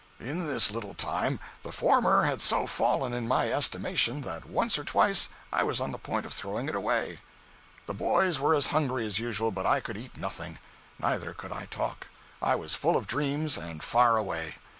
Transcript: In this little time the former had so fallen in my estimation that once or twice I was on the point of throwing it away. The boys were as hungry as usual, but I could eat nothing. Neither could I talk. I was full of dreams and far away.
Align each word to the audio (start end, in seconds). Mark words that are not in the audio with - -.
In 0.19 0.47
this 0.47 0.71
little 0.71 0.95
time 0.95 1.39
the 1.61 1.71
former 1.71 2.23
had 2.23 2.41
so 2.41 2.65
fallen 2.65 3.13
in 3.13 3.27
my 3.27 3.51
estimation 3.53 4.21
that 4.21 4.49
once 4.49 4.79
or 4.79 4.83
twice 4.83 5.29
I 5.53 5.61
was 5.61 5.79
on 5.79 5.91
the 5.91 5.99
point 5.99 6.25
of 6.25 6.33
throwing 6.33 6.67
it 6.67 6.73
away. 6.75 7.19
The 7.85 7.93
boys 7.93 8.39
were 8.39 8.55
as 8.55 8.65
hungry 8.73 9.05
as 9.05 9.19
usual, 9.19 9.51
but 9.51 9.67
I 9.67 9.79
could 9.79 9.97
eat 9.97 10.17
nothing. 10.17 10.57
Neither 10.97 11.35
could 11.35 11.51
I 11.51 11.67
talk. 11.67 12.07
I 12.41 12.55
was 12.55 12.73
full 12.73 12.97
of 12.97 13.05
dreams 13.05 13.57
and 13.59 13.83
far 13.83 14.17
away. 14.17 14.55